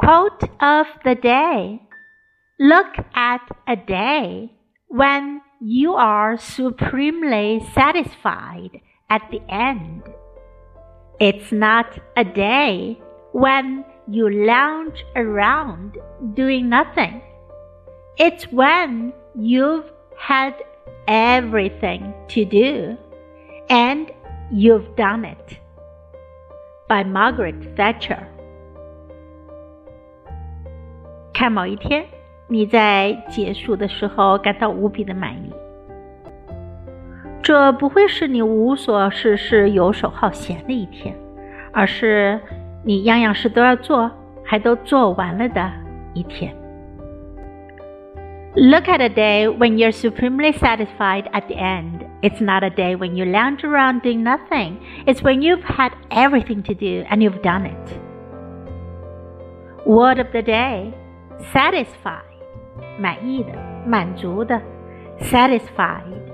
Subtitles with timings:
[0.00, 1.82] Quote of the day
[2.58, 4.50] Look at a day
[4.88, 10.04] when you are supremely satisfied at the end.
[11.20, 12.98] It's not a day
[13.32, 15.98] when you lounge around
[16.32, 17.20] doing nothing.
[18.16, 20.54] It's when you've had
[21.08, 22.96] everything to do
[23.68, 24.10] and
[24.50, 25.58] you've done it.
[26.88, 28.26] By Margaret Thatcher.
[31.39, 32.05] 看某一天，
[32.47, 35.53] 你在结束的时候感到无比的满意。
[37.41, 41.15] 这不会是你无所事事、游手好闲的一天，
[41.71, 42.39] 而是
[42.83, 44.09] 你样样事都要做，
[44.43, 45.71] 还都做完了的
[46.13, 46.55] 一天。
[48.55, 52.05] Look at a day when you're supremely satisfied at the end.
[52.21, 54.77] It's not a day when you lounge around doing nothing.
[55.05, 57.99] It's when you've had everything to do and you've done it.
[59.85, 60.93] Word of the day
[61.53, 62.23] satisfied.
[62.99, 63.51] 满意的、
[63.85, 64.61] 满足的，
[65.19, 66.28] satisfied。